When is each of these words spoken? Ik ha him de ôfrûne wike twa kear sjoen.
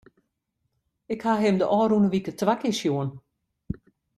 Ik 1.13 1.21
ha 1.25 1.33
him 1.41 1.55
de 1.59 1.65
ôfrûne 1.79 2.09
wike 2.13 2.31
twa 2.39 2.53
kear 2.61 2.75
sjoen. 2.79 3.09